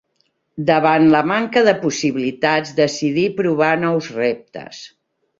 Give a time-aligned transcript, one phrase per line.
[0.67, 4.81] Davant la manca de possibilitats decidí provar nous reptes.